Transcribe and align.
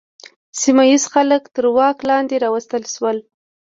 سیمه 0.61 0.83
ییز 0.89 1.03
خلک 1.13 1.43
تر 1.55 1.65
واک 1.75 1.97
لاندې 2.09 2.35
راوستل 2.43 2.83
شول. 2.93 3.17